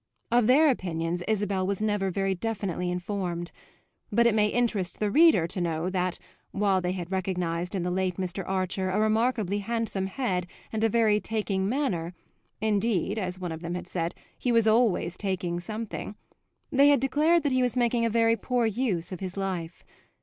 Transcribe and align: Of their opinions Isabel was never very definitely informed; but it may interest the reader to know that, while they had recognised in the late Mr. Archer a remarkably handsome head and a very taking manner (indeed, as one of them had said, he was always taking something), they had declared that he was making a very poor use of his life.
Of 0.31 0.47
their 0.47 0.71
opinions 0.71 1.21
Isabel 1.27 1.67
was 1.67 1.79
never 1.79 2.09
very 2.09 2.33
definitely 2.33 2.89
informed; 2.89 3.51
but 4.11 4.25
it 4.25 4.33
may 4.33 4.47
interest 4.47 4.99
the 4.99 5.11
reader 5.11 5.45
to 5.45 5.61
know 5.61 5.91
that, 5.91 6.17
while 6.49 6.81
they 6.81 6.93
had 6.93 7.11
recognised 7.11 7.75
in 7.75 7.83
the 7.83 7.91
late 7.91 8.17
Mr. 8.17 8.43
Archer 8.49 8.89
a 8.89 8.99
remarkably 8.99 9.59
handsome 9.59 10.07
head 10.07 10.47
and 10.73 10.83
a 10.83 10.89
very 10.89 11.19
taking 11.19 11.69
manner 11.69 12.15
(indeed, 12.59 13.19
as 13.19 13.37
one 13.37 13.51
of 13.51 13.61
them 13.61 13.75
had 13.75 13.85
said, 13.87 14.15
he 14.35 14.51
was 14.51 14.65
always 14.65 15.17
taking 15.17 15.59
something), 15.59 16.15
they 16.71 16.87
had 16.87 16.99
declared 16.99 17.43
that 17.43 17.51
he 17.51 17.61
was 17.61 17.75
making 17.75 18.03
a 18.03 18.09
very 18.09 18.35
poor 18.35 18.65
use 18.65 19.11
of 19.11 19.19
his 19.19 19.37
life. 19.37 19.85